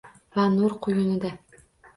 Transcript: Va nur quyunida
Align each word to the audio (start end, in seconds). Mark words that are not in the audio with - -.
Va 0.37 0.45
nur 0.53 0.73
quyunida 0.87 1.35